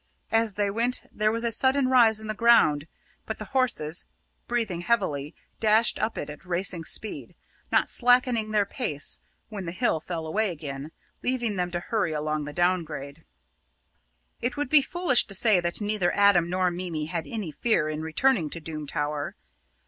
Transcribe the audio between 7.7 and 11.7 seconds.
not slackening their pace when the hill fell away again, leaving them